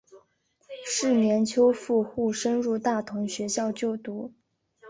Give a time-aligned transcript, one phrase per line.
[0.87, 4.33] 是年秋赴沪升入大同学校就读。